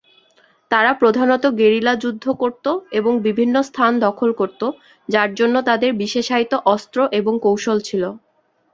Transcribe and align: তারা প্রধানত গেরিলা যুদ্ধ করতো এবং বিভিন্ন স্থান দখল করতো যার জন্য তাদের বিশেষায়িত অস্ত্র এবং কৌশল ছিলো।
তারা 0.71 0.91
প্রধানত 0.93 1.43
গেরিলা 1.59 1.93
যুদ্ধ 1.95 2.25
করতো 2.41 2.69
এবং 2.91 3.13
বিভিন্ন 3.27 3.55
স্থান 3.69 3.91
দখল 4.05 4.29
করতো 4.39 4.65
যার 5.09 5.29
জন্য 5.39 5.55
তাদের 5.69 5.91
বিশেষায়িত 6.01 6.53
অস্ত্র 6.73 6.97
এবং 7.19 7.33
কৌশল 7.45 7.77
ছিলো। 7.87 8.09